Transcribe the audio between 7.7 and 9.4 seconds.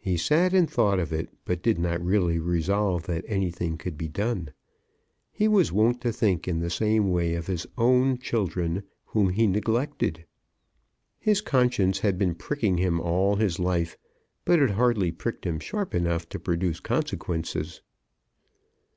own children, whom